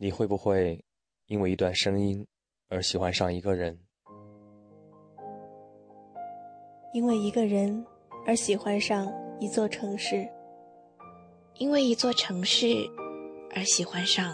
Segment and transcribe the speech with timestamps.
[0.00, 0.84] 你会不会
[1.26, 2.24] 因为一段声音
[2.68, 3.76] 而喜欢上一个人？
[6.94, 7.84] 因为一个人
[8.24, 10.24] 而喜欢上一座城市？
[11.54, 12.68] 因为一座城市
[13.52, 14.32] 而喜欢上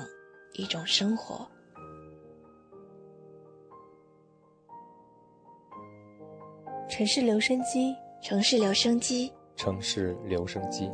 [0.53, 1.49] 一种生活？
[6.91, 10.91] 城市留声机，城市留声机，城市留声机，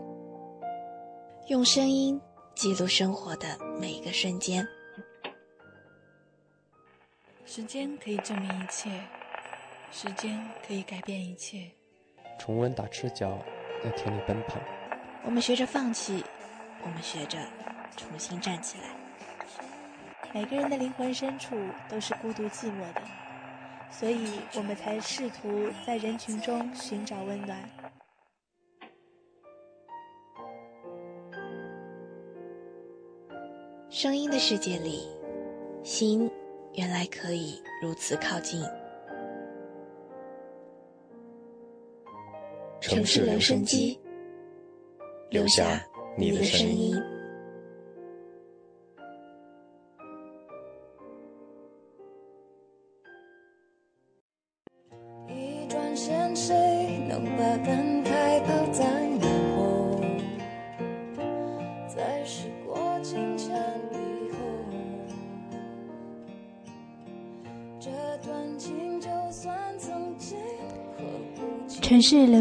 [1.48, 2.18] 用声音。
[2.61, 4.68] 记录生活的每一个瞬间。
[7.46, 9.00] 时间可以证明一切，
[9.91, 11.70] 时间可以改变一切。
[12.38, 13.42] 重温打赤脚，
[13.83, 14.60] 在田里奔跑。
[15.24, 16.23] 我们学着放弃，
[16.84, 17.38] 我们学着
[17.96, 18.95] 重新站起来。
[20.34, 21.56] 每个人的灵魂深处
[21.88, 23.00] 都是孤独寂寞的，
[23.91, 27.58] 所以我们才试图在人群中寻找温暖。
[34.02, 35.06] 声音的世界里，
[35.82, 36.30] 心
[36.72, 38.58] 原来可以如此靠近。
[42.80, 44.00] 城市留声机，
[45.28, 46.97] 留下你的声音。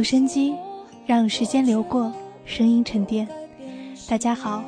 [0.09, 0.55] 声机，
[1.05, 2.11] 让时间流过，
[2.43, 3.27] 声音沉淀。
[4.07, 4.63] 大家好，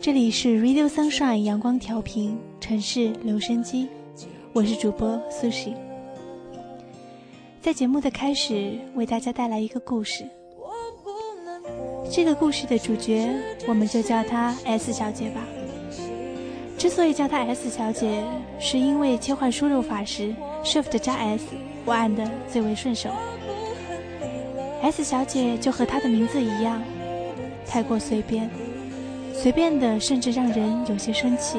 [0.00, 3.86] 这里是 Radio Sunshine 阳光调频城市留声机，
[4.52, 5.74] 我是主播苏西。
[7.62, 10.28] 在节目的开始，为大家带来一个故事。
[12.10, 13.32] 这个故事的主角，
[13.68, 15.40] 我们就叫她 S 小姐吧。
[16.76, 18.24] 之所以叫她 S 小姐，
[18.58, 21.44] 是因为切换输入法时，Shift 加 S，
[21.84, 23.10] 我按的最为顺手。
[24.84, 26.82] S 小姐就和她的名字一样，
[27.66, 28.50] 太过随便，
[29.32, 31.58] 随便的甚至让人有些生气。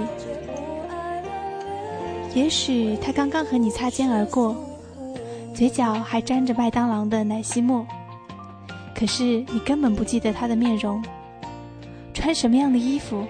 [2.36, 4.56] 也许她刚刚和你擦肩而过。
[5.56, 7.84] 嘴角还沾着麦当劳的奶昔沫，
[8.94, 11.02] 可是你根本不记得她的面容，
[12.14, 13.24] 穿什么样的衣服，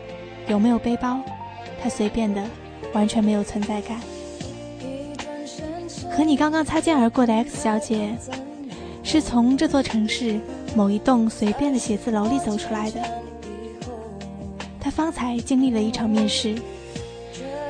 [0.48, 1.22] 有没有背包，
[1.82, 2.44] 她随便的，
[2.94, 3.98] 完全没有存在感。
[6.12, 8.18] 和你刚刚擦肩而过的 X 小姐，
[9.06, 10.40] 是从这座城市
[10.76, 13.00] 某一栋随便的写字楼里走出来的。
[14.80, 16.56] 她方才经历了一场面试，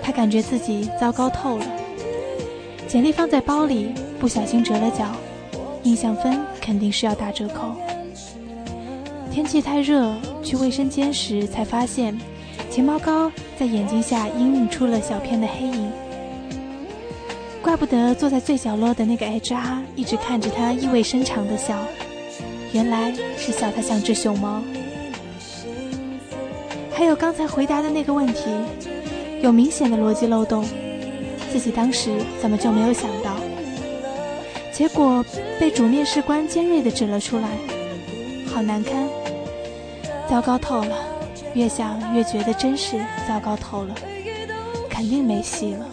[0.01, 1.66] 她感觉自己糟糕透了。
[2.88, 5.06] 简历放在包里，不小心折了角，
[5.84, 7.75] 印象分肯定是要打折扣。
[9.29, 12.18] 天气太热，去卫生间时才发现，
[12.69, 13.29] 睫毛膏
[13.59, 15.91] 在眼睛下氤氲出了小片的黑影。
[17.66, 21.76] 怪不得坐在最角落的那个 HR 一直看着他意味深长的笑，
[22.72, 24.62] 原来是笑他像只熊猫。
[26.94, 28.44] 还有刚才回答的那个问题，
[29.42, 30.64] 有明显的逻辑漏洞。
[31.52, 33.36] 自己当时怎么就没有想到？
[34.72, 35.25] 结果
[35.59, 37.50] 被主面试官尖锐的指了出来，
[38.54, 39.09] 好难堪，
[40.30, 40.96] 糟糕透了！
[41.56, 43.96] 越想越觉得真是糟糕透了，
[44.88, 45.90] 肯定没戏了。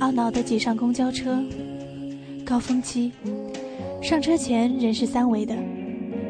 [0.00, 1.42] 懊恼地挤上公交车，
[2.44, 3.12] 高峰期，
[4.00, 5.56] 上车前人是三维的，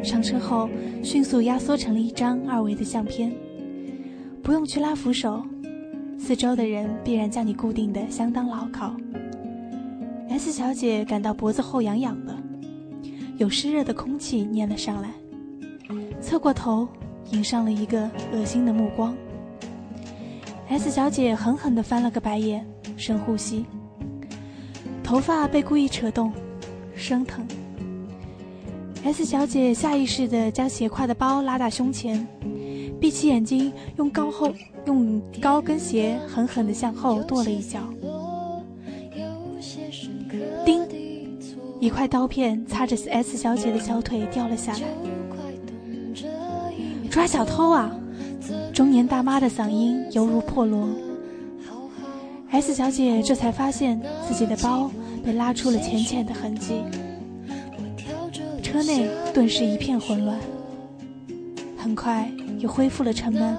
[0.02, 0.68] 上车后
[1.02, 3.30] 迅速压缩成了一张二维的相片，
[4.42, 5.42] 不用去拉扶手，
[6.18, 8.94] 四周的人必然将你固定的相当牢靠。
[10.30, 12.34] S 小姐感到脖子后痒痒的，
[13.36, 15.10] 有湿热的空气粘了上来，
[16.22, 16.88] 侧过头
[17.32, 19.14] 迎上了一个恶心的目光。
[20.68, 22.66] S 小姐狠狠地翻了个白眼，
[22.98, 23.64] 深呼吸。
[25.02, 26.30] 头发被故意扯动，
[26.94, 27.46] 生疼。
[29.04, 32.26] S 小姐下意识地将斜挎的包拉到胸前，
[33.00, 34.52] 闭起眼睛，用高后
[34.84, 37.80] 用高跟鞋狠狠地向后跺了一脚。
[40.64, 40.86] 叮，
[41.80, 44.80] 一块刀片擦着 S 小姐的小腿掉了下来。
[47.08, 47.90] 抓小偷啊！
[48.74, 50.86] 中年大妈的嗓音犹如破锣。
[52.50, 54.90] S 小姐这才发现自己的包
[55.24, 56.82] 被拉出了浅浅的痕迹。
[58.62, 60.38] 车内顿时一片混乱，
[61.76, 63.56] 很快又恢复了沉闷。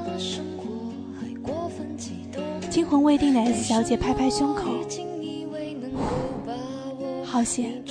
[2.69, 4.69] 惊魂未定的 S 小姐拍拍胸口，
[7.25, 7.83] 好险！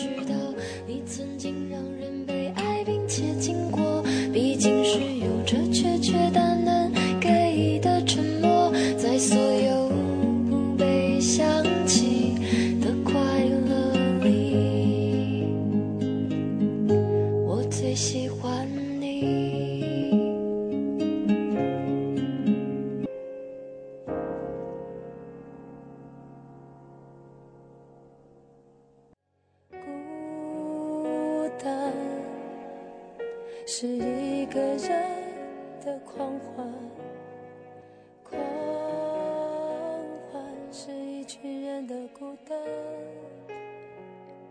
[41.87, 42.59] 的孤单。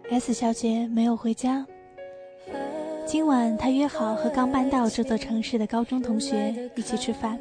[0.09, 1.65] S 小姐没有回家。
[3.05, 7.39] 今晚她约好和刚搬到这座城市的高中同学一起吃饭，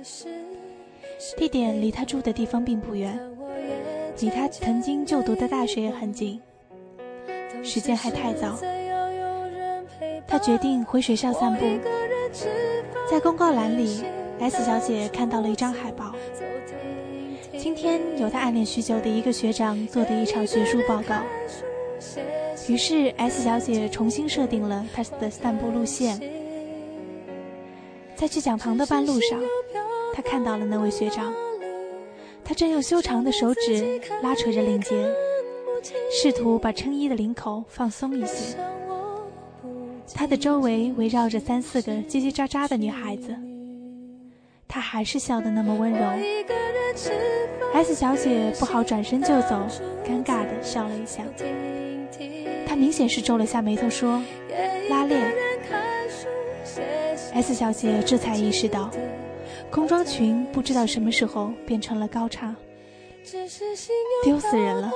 [1.37, 3.19] 地点离她住的地方并不远，
[4.21, 6.41] 离她曾经就读的大学也很近。
[7.63, 8.57] 时间还太早，
[10.27, 11.65] 她决定回学校散步。
[13.11, 14.05] 在公告栏里
[14.41, 16.13] ，S 小姐看到了一张海报，
[17.67, 21.21] 今天有他暗恋许久的一个学长做的一场学术报告。
[22.69, 26.17] 于是，S 小姐重新设定了她的散步路线。
[28.15, 29.41] 在去讲堂的半路上，
[30.15, 31.35] 她看到了那位学长，
[32.45, 35.05] 他正用修长的手指拉扯着领结，
[36.13, 38.57] 试图把衬衣的领口放松一些。
[40.15, 43.37] 他的周围围绕着三四个叽叽喳喳的女孩子，
[44.69, 45.99] 他还是笑得那么温柔。
[47.75, 49.67] S 小姐不好转身就走，
[50.05, 51.23] 尴尬地笑了一下。
[52.67, 54.23] 她明显是皱了下眉头，说
[54.89, 55.33] ：“拉链。
[57.35, 58.91] ”S 小姐这才意识到，
[59.71, 62.55] 工装裙不知道什么时候变成了高叉，
[64.25, 64.91] 丢死人了。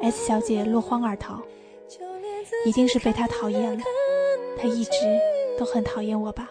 [0.00, 1.42] S 小姐落荒而逃，
[2.64, 3.84] 一定是被他讨厌了。
[4.56, 4.90] 他一直
[5.58, 6.50] 都很讨厌我吧。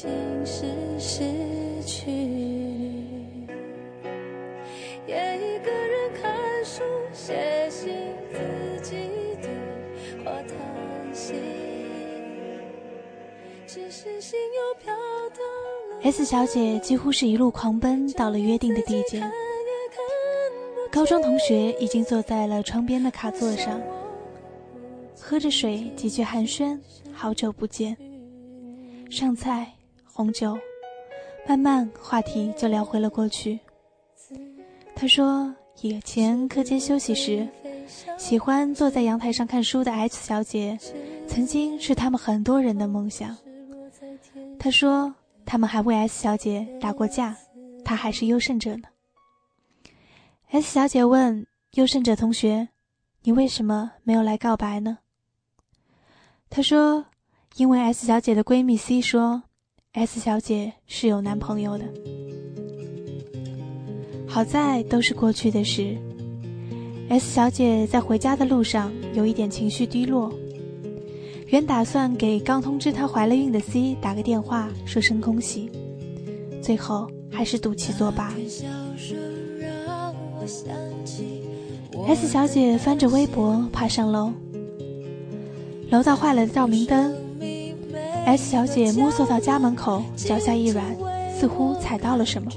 [0.00, 0.64] 我想我不仅仅是
[0.98, 2.10] 失去，
[5.06, 6.82] 也一个人看书
[7.12, 7.92] 写信
[8.32, 8.96] 自己
[9.42, 9.50] 对
[10.24, 11.34] 话叹息，
[13.66, 14.94] 只是心又飘
[15.30, 15.42] 到
[15.90, 19.30] 了 S 小姐几乎是一路狂奔到了约定的地点。
[20.90, 23.80] 高中同学已经坐在了窗边的卡座上，
[25.20, 26.78] 喝着水，几句寒暄，
[27.12, 27.96] 好久不见。
[29.08, 29.72] 上菜，
[30.20, 30.58] 红酒，
[31.48, 33.58] 慢慢话题就聊回了过去。
[34.94, 35.50] 他说，
[35.80, 37.48] 以前课间休息时，
[38.18, 40.78] 喜欢坐在阳台上看书的 S 小姐，
[41.26, 43.34] 曾经是他们很多人的梦想。
[44.58, 45.14] 他说，
[45.46, 47.34] 他们还为 S 小姐打过架，
[47.82, 48.88] 她还是优胜者呢。
[50.50, 51.46] S 小姐问
[51.76, 52.68] 优胜者同学
[53.24, 54.98] ：“你为什么没有来告白呢？”
[56.50, 57.06] 他说
[57.56, 59.44] ：“因为 S 小姐的闺蜜 C 说
[59.92, 61.84] ，S 小姐是有男朋友的。
[64.26, 65.96] 好在都是过去的事。
[67.08, 70.32] ”S 小姐在回家的路上有一点情绪低落，
[71.48, 75.68] 原打算给刚通知她怀了孕的 C 打个电话说声恭喜，
[76.62, 78.32] 最后还是赌气作罢。
[82.06, 84.32] S 小姐翻着微博爬上楼，
[85.90, 87.12] 楼道坏了的照明灯。
[88.26, 90.84] S 小姐摸索到家门口，脚下一软，
[91.36, 92.50] 似乎踩到了什么。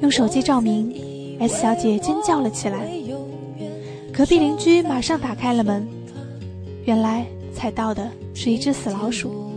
[0.00, 0.94] 用手机照明
[1.40, 2.78] ，S 小姐尖叫了起来。
[4.12, 5.86] 隔壁邻居马上打开了门，
[6.84, 9.50] 原来踩到的是一只死老鼠。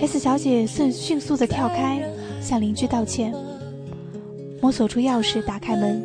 [0.00, 2.02] S 小姐迅迅速地跳开，
[2.40, 3.34] 向邻居道歉。
[4.60, 6.02] 摸索出钥匙，打开门。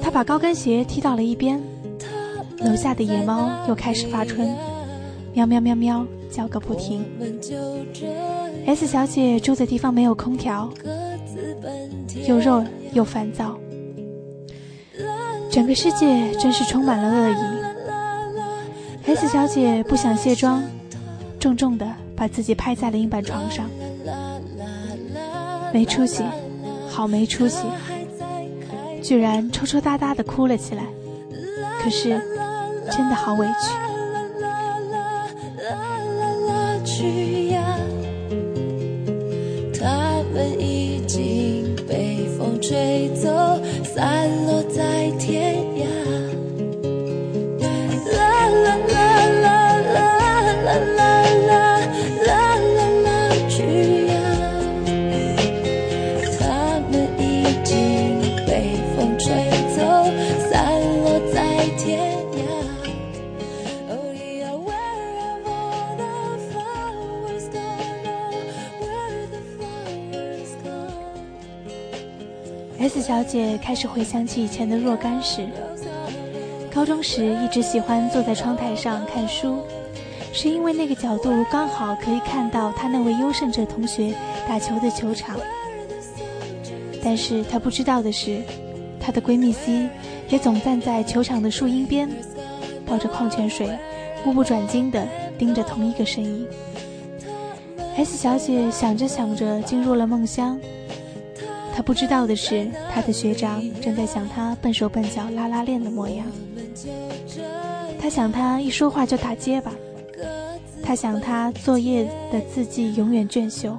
[0.00, 1.60] 她把高跟鞋踢到了一边。
[2.60, 4.48] 楼下的野猫又开始发春，
[5.34, 7.04] 喵喵喵喵叫个不停。
[8.66, 10.70] S 小姐住的地方没有空调，
[12.26, 13.58] 又热又烦躁。
[15.50, 19.12] 整个世界真是充满了恶意。
[19.12, 20.62] S 小姐不想卸妆，
[21.40, 21.86] 重重的
[22.16, 23.68] 把自己拍在了硬板床上。
[25.72, 26.22] 没出息。
[26.88, 27.66] 好没出息！
[29.02, 30.84] 居然抽抽搭搭的哭了起来。
[31.82, 32.10] 可是，
[32.88, 33.83] 真的好委屈。
[72.84, 75.48] S 小姐开始回想起以前的若干事。
[76.70, 79.62] 高中时一直喜欢坐在窗台上看书，
[80.34, 84.12] 是因为那个角度刚好可以看到她那位优胜者同学
[84.46, 85.40] 打球的球场。
[87.02, 88.42] 但是她不知道的是，
[89.00, 89.88] 她的闺蜜 C
[90.28, 92.06] 也总站在球场的树荫边，
[92.84, 93.66] 抱着矿泉水，
[94.26, 96.46] 目不转睛地盯着同一个身影。
[97.96, 100.60] S 小姐想着想着进入了梦乡。
[101.74, 106.24] 他不知道的是，他的学长正在想他笨手笨脚拉拉链的模样。
[108.00, 109.72] 他想他一说话就打结巴，
[110.82, 113.76] 他想他作业的字迹永远卷秀，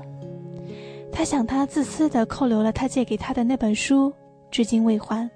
[1.12, 4.12] 他想他自私的扣留了他借给他的那本书，
[4.52, 5.30] 至今未还。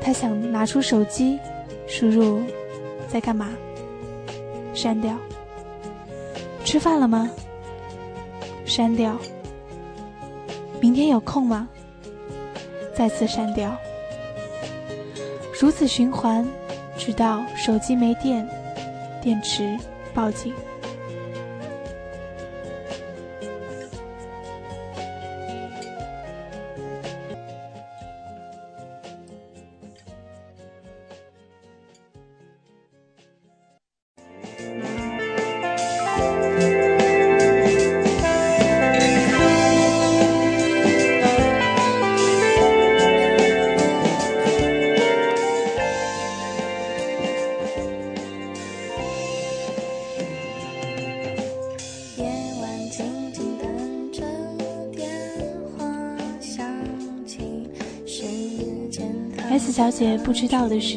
[0.00, 1.38] 他想拿出手机，
[1.86, 2.40] 输入
[3.08, 3.50] 在干嘛，
[4.72, 5.14] 删掉。
[6.64, 7.30] 吃饭了吗？
[8.64, 9.16] 删掉。
[10.82, 11.68] 明天有空吗？
[12.92, 13.72] 再次删掉。
[15.60, 16.44] 如此循环，
[16.98, 18.44] 直到手机没电，
[19.22, 19.78] 电池
[20.12, 20.52] 报警。
[59.52, 60.96] S 小姐不知道的是，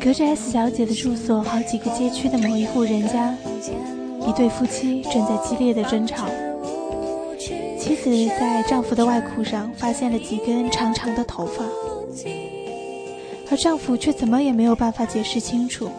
[0.00, 3.36] 隔着 S 小姐的住所好几个街区的某一户人家，
[4.26, 6.26] 一对夫妻正在激烈的争吵。
[7.78, 11.66] 妻子在丈夫的外裤上发现了几根长长的头发，
[13.50, 15.90] 而丈夫却怎么也没有办法解释清楚，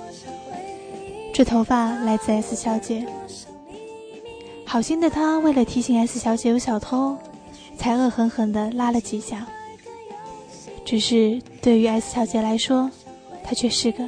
[1.31, 3.05] 这头发来自 S 小姐。
[4.65, 7.15] 好心的他为了提醒 S 小姐有小偷，
[7.77, 9.47] 才恶狠狠地拉了几下。
[10.91, 12.91] 只是对于 S 小姐来说，
[13.45, 14.03] 她却是个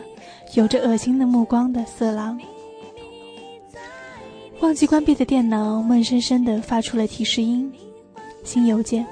[0.53, 2.37] 有着恶心的目光的色狼。
[4.59, 7.71] 忘记关闭的电脑闷声声地发出了提示音，
[8.43, 9.07] 新邮件。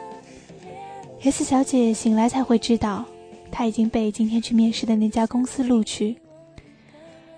[1.22, 3.06] S 小姐醒来才会知道，
[3.50, 6.18] 她已经被今天去面试的那家公司录取。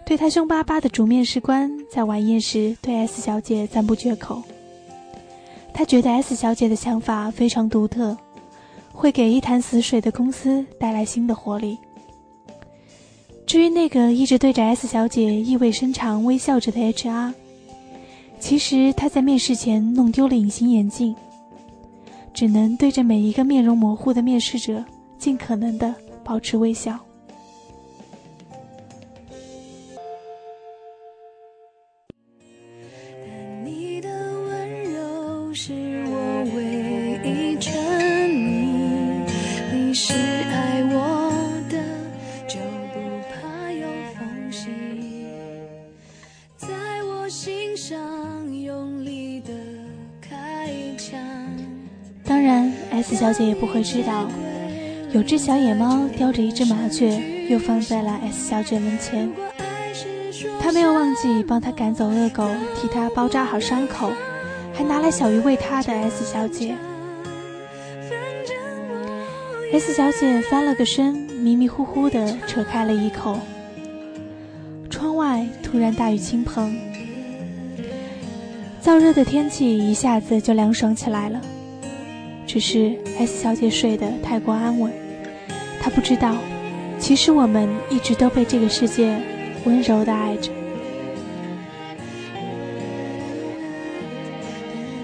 [0.04, 4.42] 对她凶巴巴的主面试官在晚宴时对 S 小姐赞不绝口。
[5.76, 8.18] 他觉得 S 小姐的想法非常独特。
[8.94, 11.78] 会给一潭死水的公司带来新的活力。
[13.46, 17.34] 至于那个一直对着 S 小姐意味深长微笑着的 HR，
[18.40, 21.14] 其实他在面试前弄丢了隐形眼镜，
[22.34, 24.84] 只能对着每一个面容模糊的面试者
[25.18, 26.98] 尽可能的保持微笑。
[52.26, 54.28] 当然，S 小姐也不会知道，
[55.12, 59.30] 有只小野猫叼着一只麻雀，又放在了 S 小姐门前。
[60.60, 64.12] 她没有忘记帮她赶走恶狗，替她包扎好伤口，
[64.74, 66.76] 还拿来小鱼喂她的 S 小姐。
[69.74, 73.38] S 小姐翻了个身，迷迷糊糊地扯开了一口。
[74.90, 76.80] 窗外突然大雨倾盆，
[78.82, 81.42] 燥热的天气一下子就凉爽起来了。
[82.54, 84.94] 只是 S 小姐睡得太过安稳，
[85.82, 86.36] 她不知道，
[87.00, 89.20] 其实我们一直都被这个世界
[89.66, 90.52] 温柔地爱着。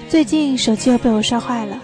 [0.07, 1.81] 最近手机又被我摔坏了，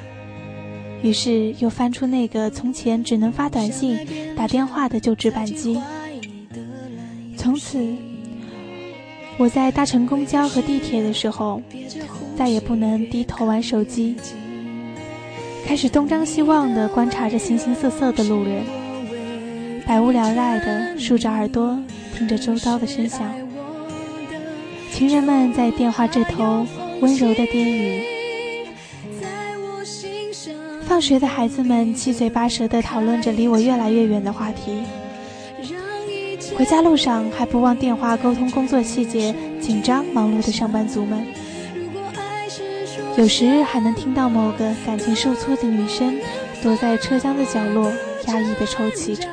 [1.01, 3.97] 于是又翻出那个从前只能发短信、
[4.35, 5.81] 打电话的旧纸板机。
[7.35, 7.83] 从此，
[9.37, 11.59] 我在搭乘公交和地铁的时候，
[12.37, 14.15] 再也不能低头玩手机，
[15.67, 18.63] 开始东张西望地观察着形形色色的路人，
[19.85, 21.77] 百无聊赖地竖着耳朵
[22.15, 23.21] 听着周遭的声响。
[24.91, 26.65] 情人们在电话这头
[27.01, 28.03] 温柔的低语。
[30.87, 34.83] 放学的孩子们七嘴八舌地讨论着离我越来越远的话题，
[36.55, 41.25] 回家路上还不忘电话沟通工作细节，紧张忙碌的上班族们，
[43.17, 46.19] 有时还能听到某个感情受挫的女生
[46.61, 47.89] 躲在车厢的角落，
[48.27, 49.27] 压抑的抽泣着。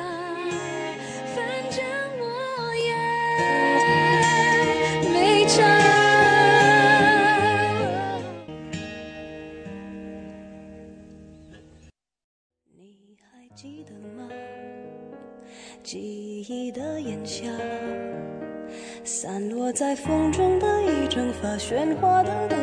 [19.75, 22.55] 在风中的一整发喧哗的都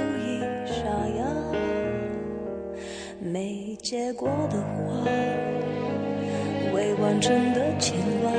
[3.83, 5.05] 结果的花，
[6.73, 8.31] 未完成的牵挂。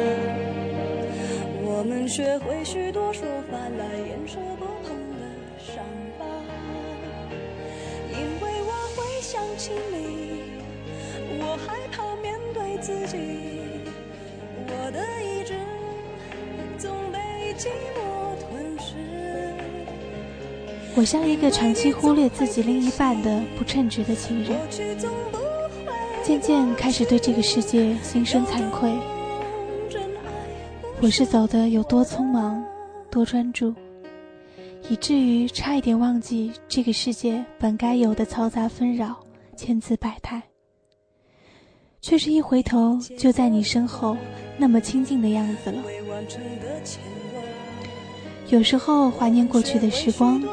[1.63, 5.25] 我们学会许多说法来掩饰不碰的
[5.57, 5.83] 伤
[6.19, 6.25] 疤，
[8.11, 10.43] 因为我会想起你，
[11.39, 13.17] 我害怕面对自己，
[14.67, 15.55] 我的意志
[16.77, 17.19] 总被
[17.57, 18.10] 寂寞。
[20.93, 24.59] 我像一个长期忽略自己另一半的不称职的情人，
[26.23, 28.91] 渐渐开始对这个世界心生惭愧。
[31.01, 32.63] 我是走的有多匆忙，
[33.09, 33.73] 多专注，
[34.89, 39.17] 以至于差一点忘记这个世界本该有的嘈杂纷扰、
[39.55, 40.43] 千姿百态，
[42.01, 44.15] 却是一回头就在你身后
[44.57, 45.81] 那么亲近的样子了。
[48.51, 50.43] 有时候怀念过去的时光。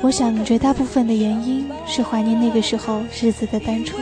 [0.00, 4.00] 我想，绝大部分的原因是怀念那个时候日子的单纯。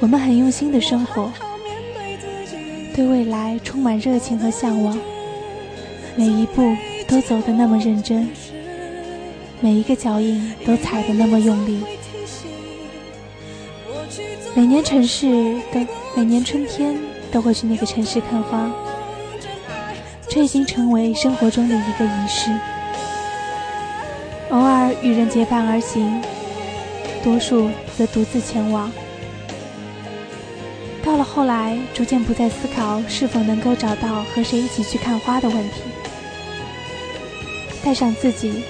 [0.00, 1.30] 我们很用心的生活，
[2.94, 4.98] 对未来充满热情和向往，
[6.16, 6.74] 每一步
[7.06, 8.26] 都走得那么认真，
[9.60, 11.82] 每一个脚印都踩得那么用力。
[14.54, 15.26] 每年城市
[15.70, 16.96] 都，每年春天
[17.30, 18.72] 都会去那个城市看花，
[20.28, 22.50] 这已经成为生活中的一个仪式。
[24.50, 26.22] 偶尔与人结伴而行，
[27.22, 28.90] 多数则独自前往。
[31.02, 35.80] 到了后来，逐渐不再思考是否能够找到和谁一起去看花的问题，
[37.82, 38.62] 带上自己，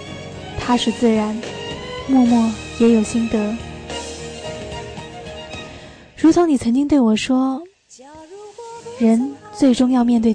[0.59, 1.37] 踏实自然，
[2.07, 3.57] 默默也有心得。
[6.17, 7.61] 如同你曾经对我说
[8.99, 10.35] ：“人最终要面对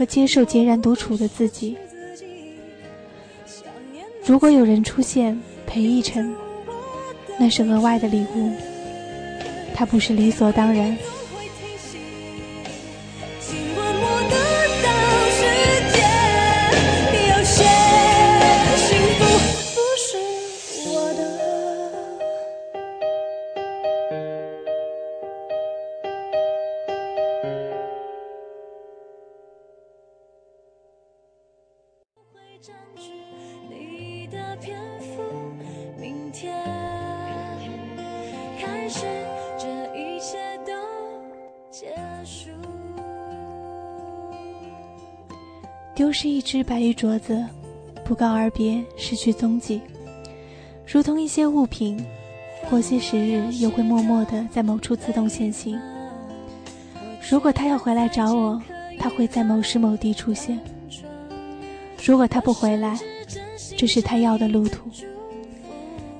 [0.00, 1.76] 和接受孑然独处的自己。”
[4.24, 6.34] 如果有人出现陪一程，
[7.38, 8.50] 那是额外的礼物，
[9.74, 10.96] 它不是理所当然。
[46.00, 47.44] 丢失一只白玉镯子，
[48.06, 49.78] 不告而别，失去踪迹，
[50.86, 52.02] 如同一些物品，
[52.70, 55.78] 过些时日又会默默的在某处自动现形。
[57.30, 58.58] 如果他要回来找我，
[58.98, 60.56] 他会在某时某地出现；
[62.02, 62.98] 如果他不回来，
[63.76, 64.88] 这是他要的路途。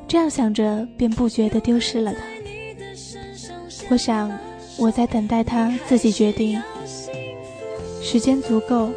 [0.07, 2.21] 这样想着，便不觉得丢失了他。
[3.89, 4.31] 我想，
[4.77, 6.63] 我在等待他自己决定。
[8.03, 8.91] 时间足够。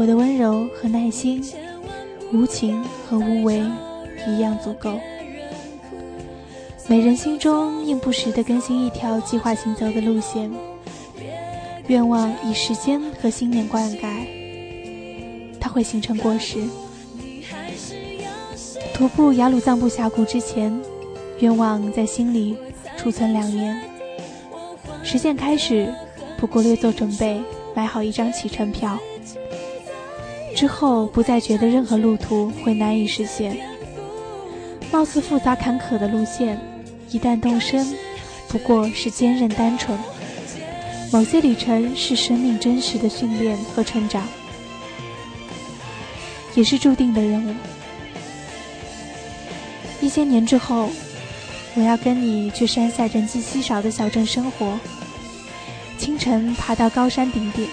[0.00, 1.44] 我的温柔和耐心，
[2.32, 3.62] 无情和无为，
[4.26, 4.98] 一样足够。
[6.88, 10.50] 每人心中应不时地更新一条计划行走的路线，
[11.88, 14.24] 愿望以时间和信念灌溉，
[15.60, 16.64] 它会形成果实。
[18.94, 20.74] 徒步雅鲁藏布峡谷之前，
[21.40, 22.56] 愿望在心里
[22.96, 23.78] 储存两年。
[25.02, 25.92] 实践开始，
[26.38, 27.38] 不过略做准备，
[27.74, 28.98] 买好一张启程票。
[30.60, 33.56] 之后不再觉得任何路途会难以实现，
[34.92, 36.60] 貌似复杂坎坷的路线，
[37.10, 37.96] 一旦动身，
[38.46, 39.96] 不过是坚韧单纯；
[41.10, 44.28] 某些旅程是生命真实的训练和成长，
[46.54, 47.54] 也是注定的任务。
[50.02, 50.90] 一些年之后，
[51.74, 54.78] 我要跟你去山下人迹稀少的小镇生活。
[55.96, 57.66] 清晨爬到高山顶点，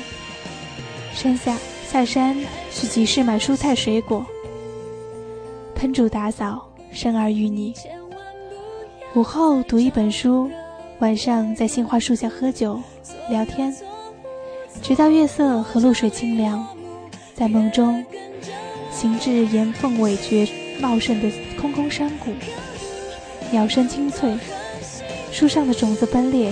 [1.14, 1.54] 山下
[1.90, 2.36] 下山
[2.70, 4.26] 去集市买蔬菜水果，
[5.74, 7.74] 烹煮打扫，生儿育女。
[9.16, 10.52] 午后读一本书，
[11.00, 12.78] 晚上在杏花树下喝酒
[13.30, 13.74] 聊天，
[14.82, 16.68] 直到月色和露水清凉，
[17.34, 18.06] 在梦中
[18.92, 20.46] 行至岩缝尾蕨
[20.82, 22.32] 茂盛的空空山谷，
[23.50, 24.38] 鸟声清脆，
[25.32, 26.52] 树上的种子崩裂。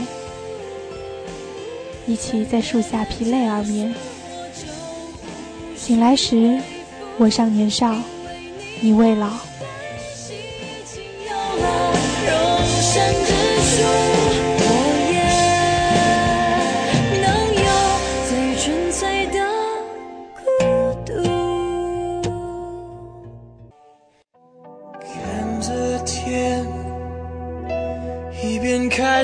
[2.07, 3.93] 一起在树下疲累而眠。
[5.85, 6.59] 醒来时，
[7.19, 7.95] 我尚年少，
[8.81, 9.29] 你未老。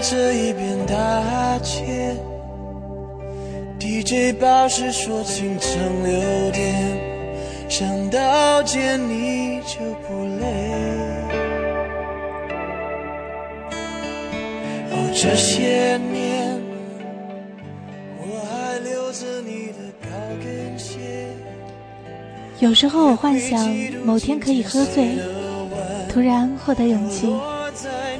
[0.01, 0.70] 着，一边
[4.11, 6.99] DJ 报时说清晨六点，
[7.69, 10.47] 想到见你就不累。
[14.91, 16.59] 哦，这些年
[18.19, 20.09] 我还留着你的高
[20.43, 20.99] 跟鞋。
[22.59, 23.65] 有时候我幻想
[24.03, 25.07] 某天可以喝醉，
[26.09, 27.33] 突然获得勇气，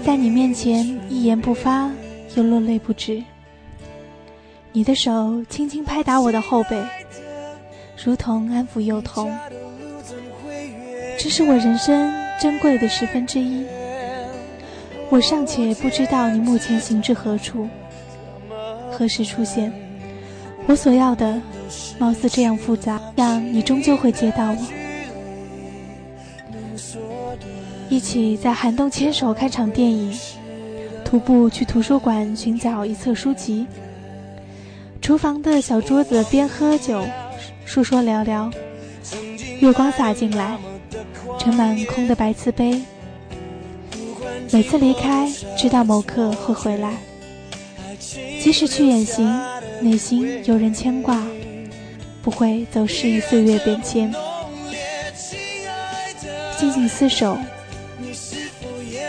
[0.06, 1.92] 在你面前一言不发，
[2.36, 3.22] 又落泪不止。
[4.74, 6.82] 你的手轻轻拍打我的后背，
[8.02, 9.30] 如同安抚幼童。
[11.20, 13.66] 这是我人生珍贵的十分之一。
[15.10, 17.68] 我尚且不知道你目前行至何处，
[18.90, 19.74] 何时出现。
[20.68, 21.42] 我所要的，
[22.00, 24.58] 貌似这样复杂，但你终究会接到我。
[27.90, 30.18] 一起在寒冬牵手看场电影，
[31.04, 33.68] 徒步去图书馆寻找一册书籍。
[35.02, 37.04] 厨房的小桌子边喝酒，
[37.66, 38.52] 说说聊聊。
[39.60, 40.58] 月光洒进来，
[41.40, 42.80] 盛满空的白瓷杯。
[44.52, 46.98] 每次离开，知道某刻会回来。
[48.40, 49.28] 即使去远行，
[49.82, 51.22] 内心有人牵挂，
[52.22, 54.14] 不会走失于岁月变迁。
[56.60, 57.38] 静静厮守，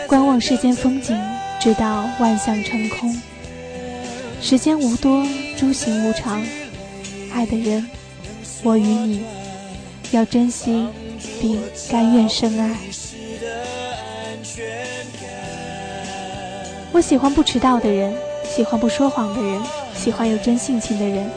[0.07, 1.15] 观望世间风景，
[1.61, 3.15] 直到万象成空。
[4.41, 5.25] 时间无多。
[5.63, 6.43] 诸行无常，
[7.31, 7.89] 爱的人，
[8.63, 9.23] 我与你
[10.11, 10.85] 要珍惜
[11.39, 11.57] 并
[11.89, 12.75] 甘愿深爱。
[16.91, 18.13] 我喜欢不迟到的人，
[18.45, 19.61] 喜欢不说谎的人，
[19.95, 21.31] 喜欢有真性情的人。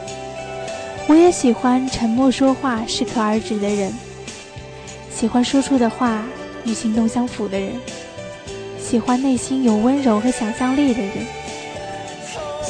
[1.06, 3.92] 我也喜欢沉默说话、适可而止的人，
[5.08, 6.26] 喜欢说出的话
[6.64, 7.70] 与行动相符的人，
[8.82, 11.24] 喜欢内心有温柔和想象力的人。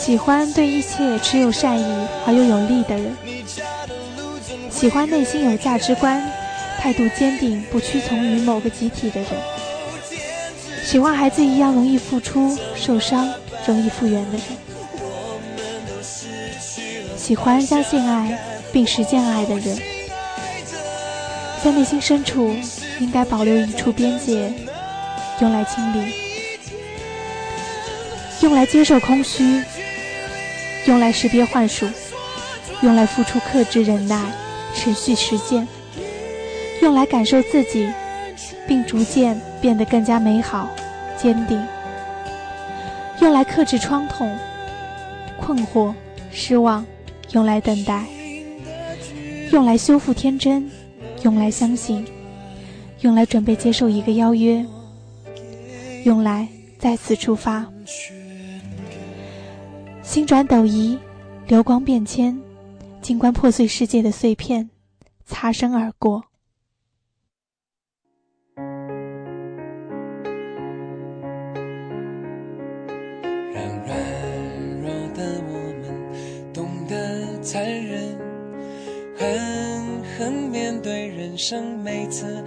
[0.07, 1.85] 喜欢对一切持有善意
[2.25, 3.17] 而又有利的人，
[4.71, 6.23] 喜欢内心有价值观、
[6.79, 9.31] 态度坚定、不屈从于某个集体的人，
[10.85, 13.29] 喜欢孩子一样容易付出、受伤、
[13.67, 14.43] 容易复原的人，
[17.17, 18.39] 喜欢相信爱
[18.73, 19.77] 并实践爱的人，
[21.65, 22.55] 在内心深处
[23.01, 24.53] 应该保留一处边界，
[25.41, 26.13] 用来清理，
[28.43, 29.65] 用来接受空虚。
[30.87, 31.87] 用来识别幻术，
[32.83, 34.21] 用来付出克制忍耐，
[34.75, 35.67] 持续实践，
[36.81, 37.89] 用来感受自己，
[38.69, 40.69] 并逐渐变得更加美好、
[41.21, 41.61] 坚定。
[43.21, 44.33] 用来克制创痛、
[45.41, 45.93] 困惑、
[46.31, 46.87] 失望，
[47.33, 48.05] 用来等待，
[49.51, 50.71] 用来修复天真，
[51.23, 52.07] 用来相信，
[53.01, 54.65] 用来准备接受一个邀约，
[56.05, 56.47] 用来
[56.79, 57.67] 再次出发。
[60.17, 60.99] 星转斗移，
[61.47, 62.41] 流光变迁，
[63.03, 64.71] 静观破碎世界的碎片，
[65.27, 66.25] 擦身而过。
[73.53, 73.95] 让软
[74.81, 75.53] 弱的我
[75.83, 75.85] 们
[76.55, 78.19] 懂得残忍，
[79.15, 82.43] 狠狠面对人生每次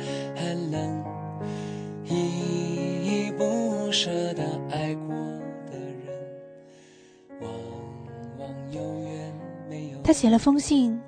[10.10, 11.00] 他写了封信，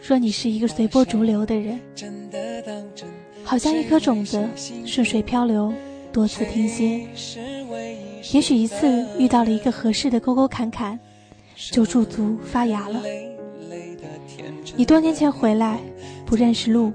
[0.00, 1.78] 说你是一个随波逐流的人，
[3.44, 4.48] 好像一颗种子
[4.86, 5.70] 顺水漂流，
[6.10, 7.06] 多次停歇，
[8.32, 10.98] 也许一次遇到了一个合适的沟沟坎坎，
[11.70, 13.02] 就驻足发芽了。
[14.74, 15.78] 你多年前回来，
[16.24, 16.94] 不认识路，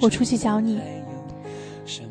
[0.00, 0.80] 我出去找你。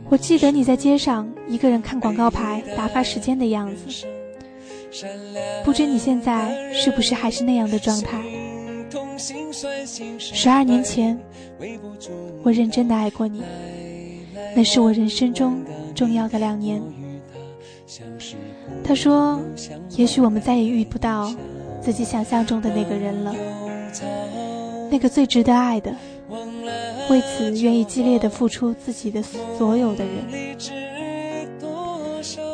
[0.10, 4.05] 我记得你在街上一个人看广告牌打发时间的样子，
[5.65, 8.21] 不知你现在是不是还是那样的状态？
[9.19, 11.19] 十二年前，
[12.41, 13.43] 我认真的爱过你，
[14.55, 15.62] 那是我人生中
[15.93, 16.82] 重要的两年。
[18.82, 19.41] 他说
[19.97, 21.36] ：“也许我们再也遇不到
[21.82, 23.36] 自己想象中的那个人了，
[24.89, 25.93] 那个最值得爱的，
[27.10, 29.21] 为此愿意激烈的付出自己的
[29.58, 30.58] 所有的人。”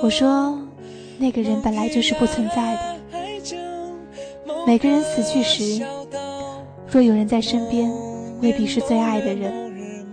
[0.01, 0.59] 我说
[1.19, 2.95] ：“那个人本来就是不存在的。
[4.65, 5.85] 每个人死去时，
[6.95, 7.91] 若有人在身边，
[8.41, 10.09] 未必是最爱的人，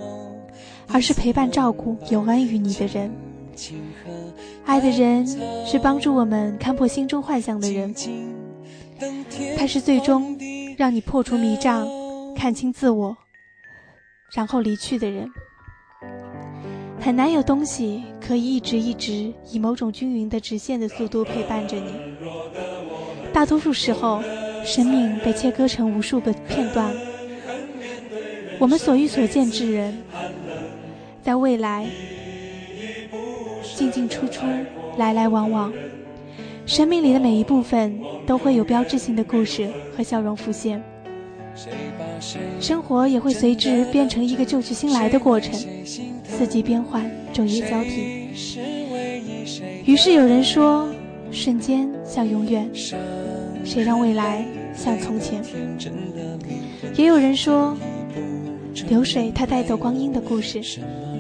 [0.89, 3.09] 而是陪伴、照顾、有恩于你的人。”
[4.67, 5.25] 爱的人
[5.65, 7.95] 是帮助我们看破心中幻想的人，
[9.57, 10.37] 他是最终
[10.77, 11.87] 让你破除迷障、
[12.35, 13.17] 看清自我，
[14.35, 15.31] 然后离去的人。
[16.99, 21.93] 很难有东西可以一直一直以某种均匀的直线的速度陪伴着你。
[23.33, 24.21] 大多数时候，
[24.65, 26.95] 生命被切割成无数个片段。
[28.59, 29.97] 我们所遇所见之人，
[31.23, 31.87] 在未来。
[33.75, 34.43] 进进出出，
[34.97, 35.73] 来来往往，
[36.67, 40.81] 生命里的每一部分都会有标志性的故事和笑容浮现。
[42.61, 45.59] 生活也会随之变成一个旧去新来的过程，
[46.23, 48.29] 四季变换，昼夜交替。
[49.85, 50.87] 于是有人说，
[51.33, 52.71] 瞬间像永远，
[53.65, 54.45] 谁让未来
[54.77, 55.43] 像从前？
[56.97, 57.77] 也有人说，
[58.89, 60.61] 流水它带走光阴的故事，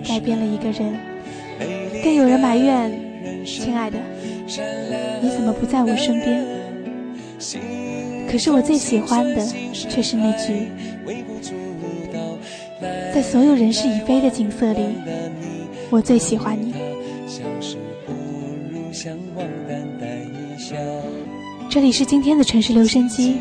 [0.06, 0.94] 改变了一个人。
[2.02, 2.92] 更有人埋怨，
[3.44, 3.98] 亲爱的，
[5.22, 6.44] 你怎么不在我身边？
[8.28, 10.68] 可是我最喜欢的却是那句：
[13.14, 14.80] 在所有人事已非的景色里，
[15.90, 16.74] 我最喜欢你。
[21.72, 23.34] 这里是今天的城市留声机，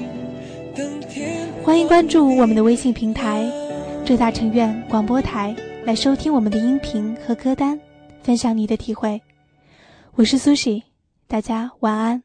[1.66, 3.44] 欢迎关注我们的微信平台
[4.08, 7.78] “浙大城院广播台”来收听我们的音频和歌单。
[8.24, 9.22] 分享你的体会，
[10.16, 10.82] 我是苏西，
[11.28, 12.24] 大家晚安。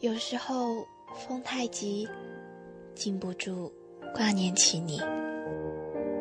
[0.00, 2.06] 有时候风太急，
[2.94, 3.72] 禁不住
[4.14, 4.98] 挂念起你；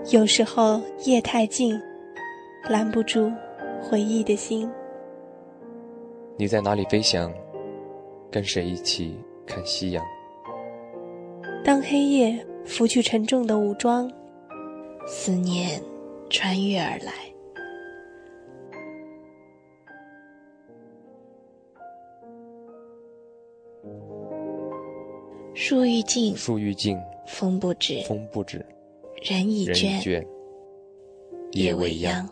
[0.09, 1.77] 有时候夜太静，
[2.69, 3.29] 拦不住
[3.81, 4.69] 回忆的心。
[6.37, 7.33] 你在哪里飞翔？
[8.31, 10.03] 跟谁一起看夕阳？
[11.63, 12.45] 当黑夜。
[12.67, 14.11] 拂去沉重的武装，
[15.07, 15.81] 思念
[16.29, 17.13] 穿越而来。
[25.53, 28.57] 树欲静，树欲静，风不止，风不止，
[29.23, 30.27] 人已倦，
[31.53, 32.27] 夜未央。